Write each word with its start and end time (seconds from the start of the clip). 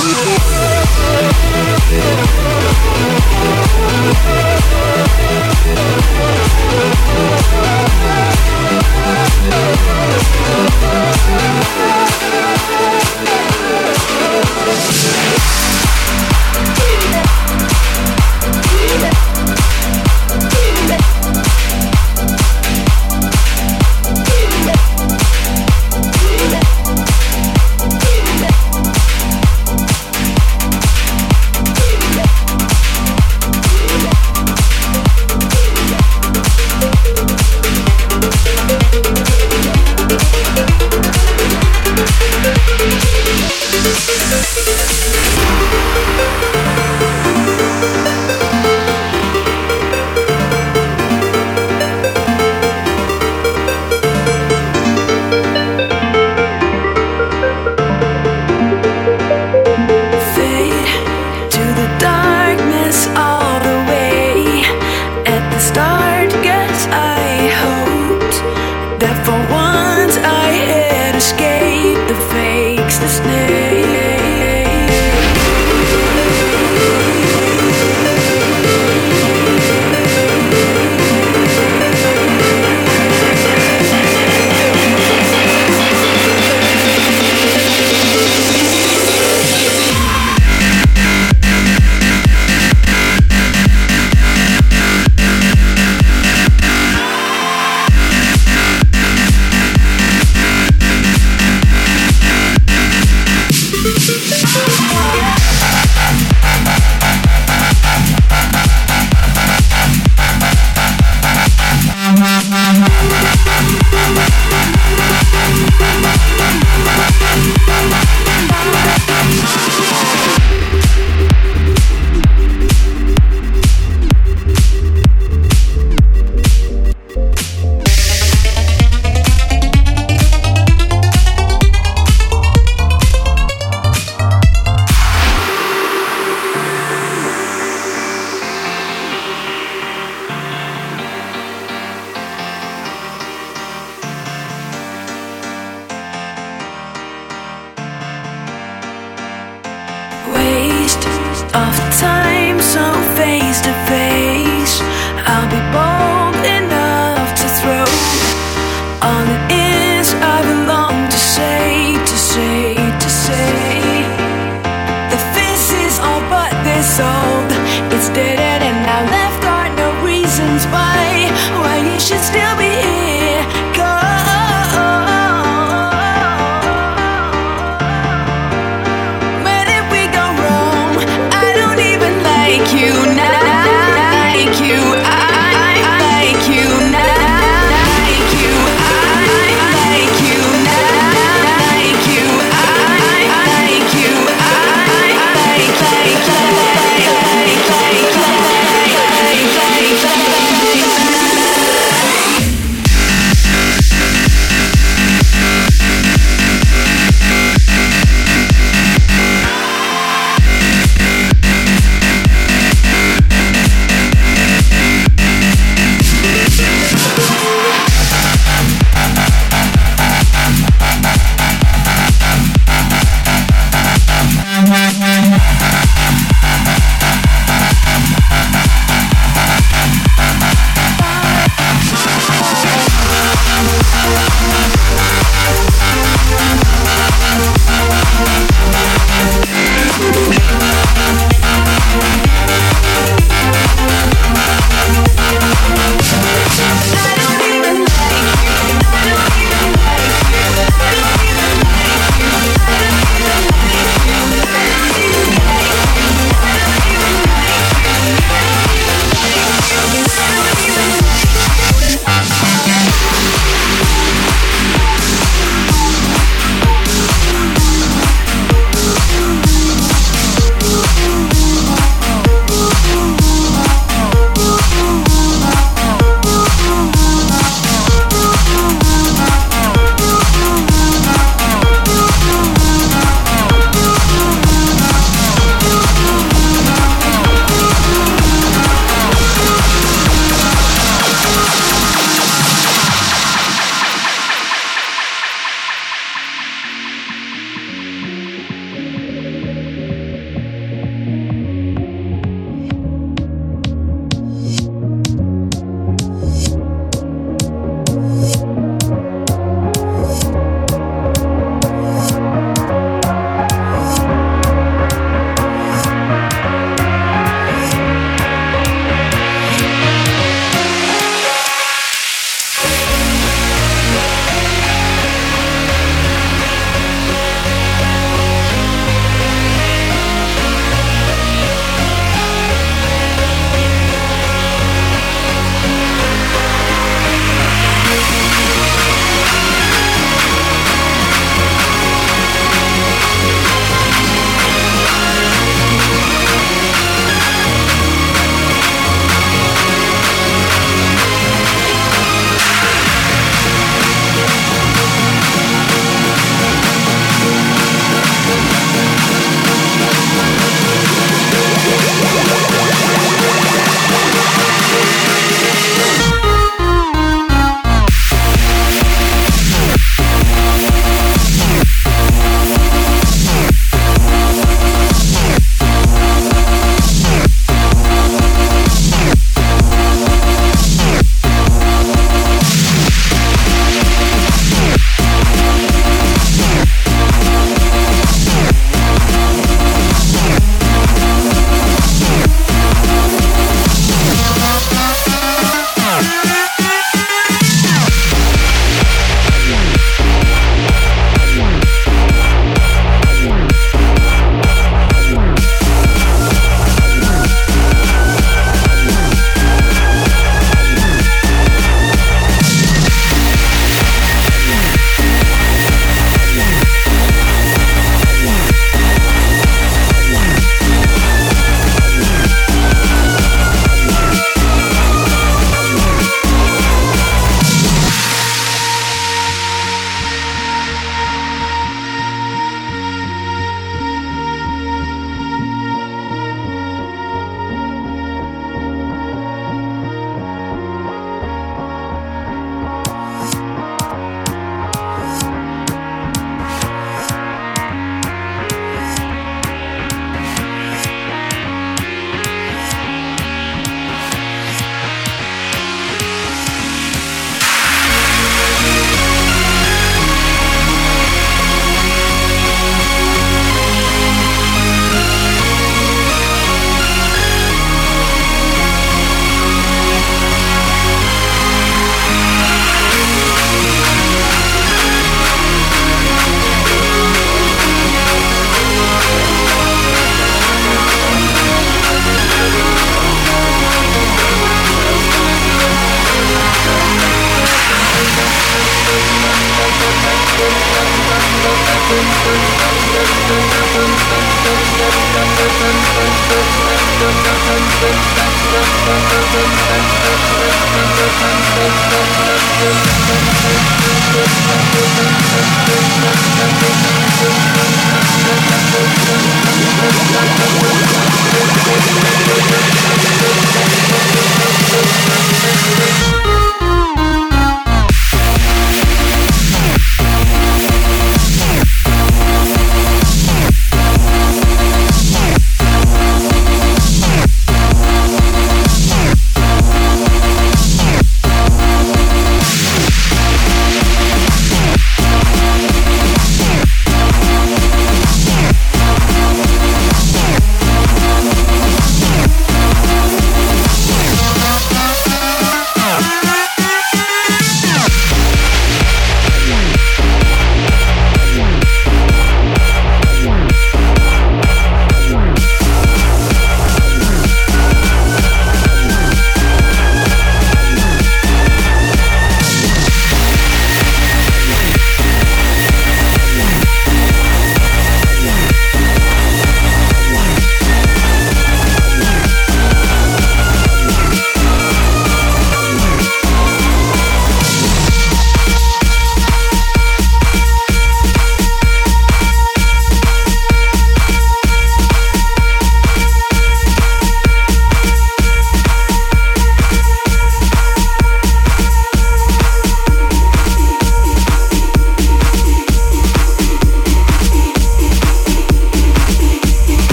Yeah. 0.00 0.39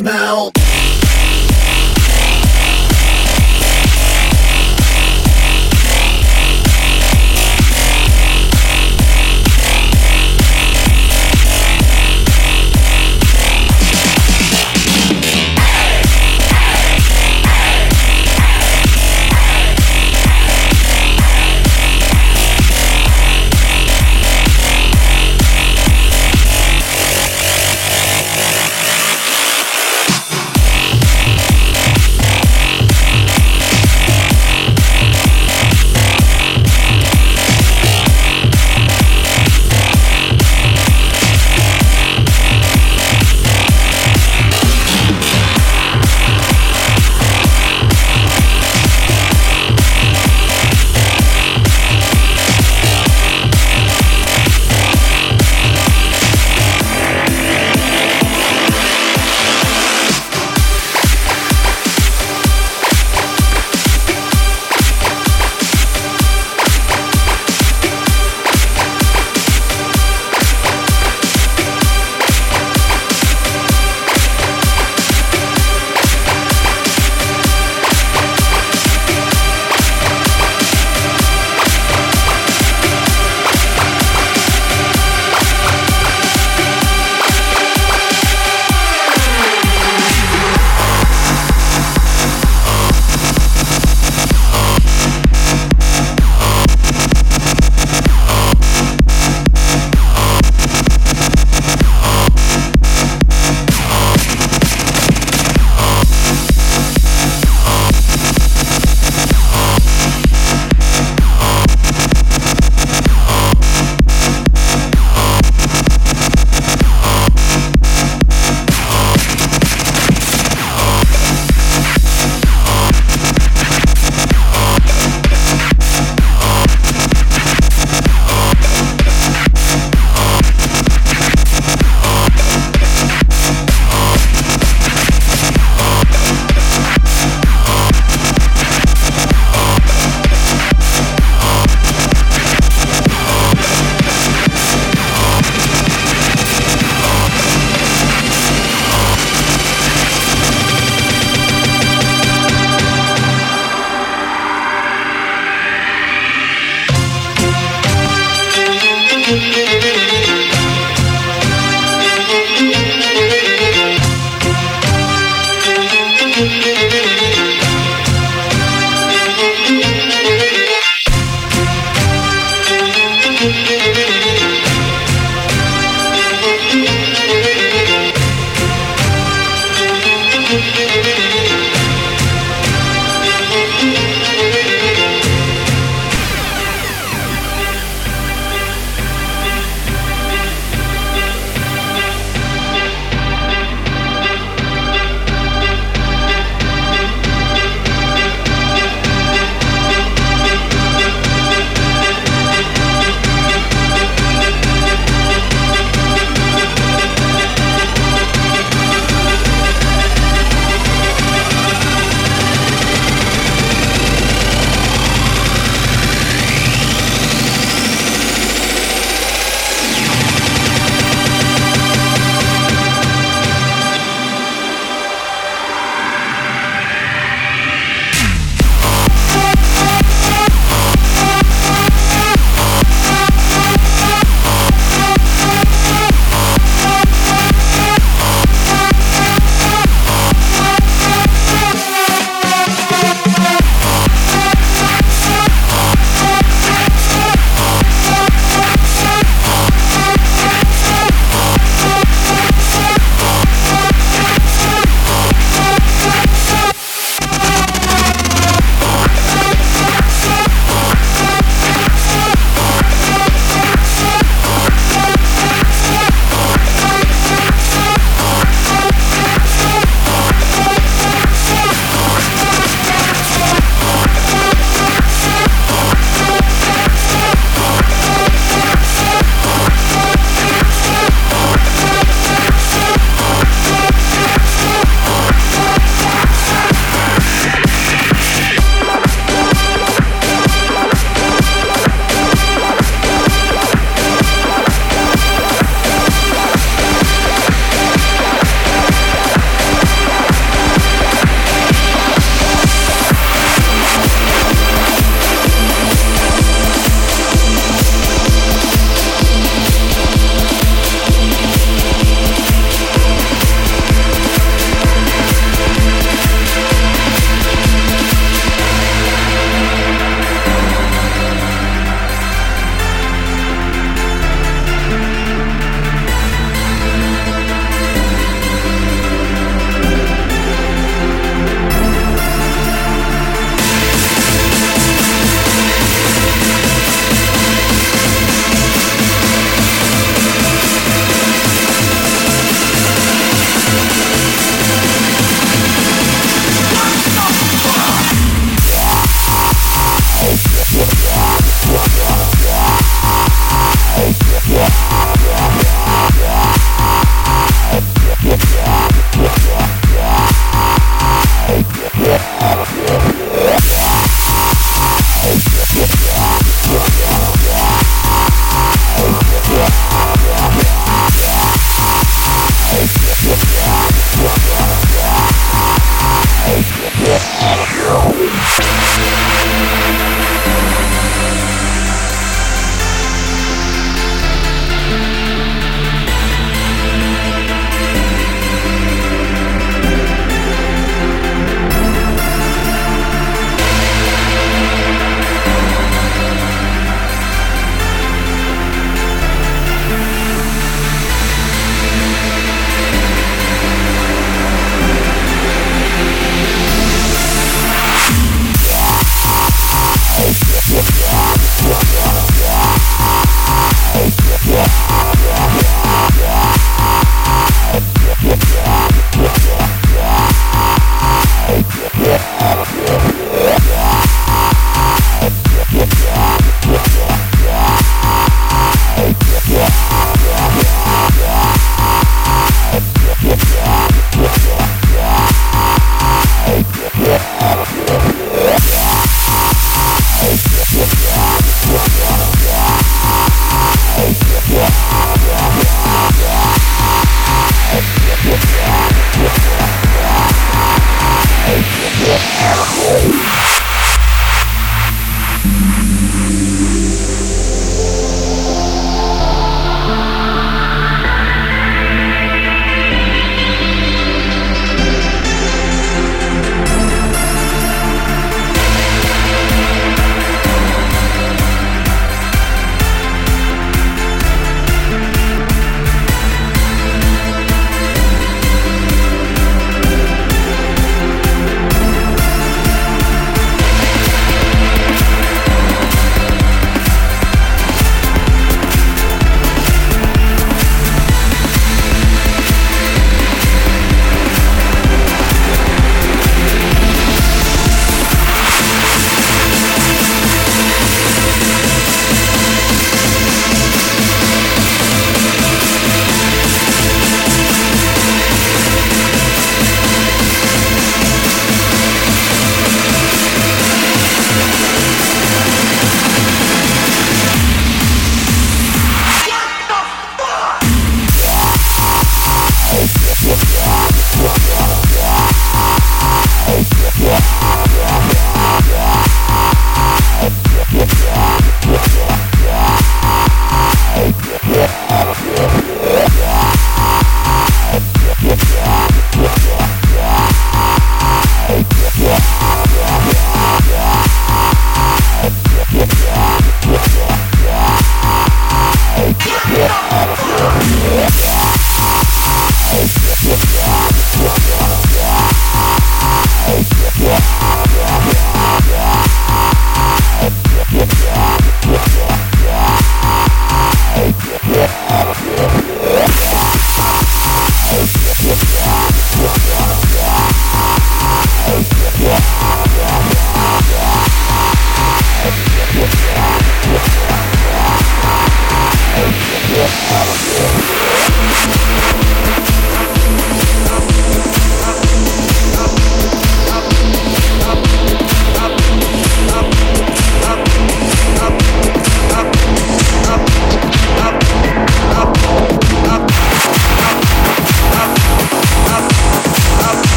smell. 0.00 0.59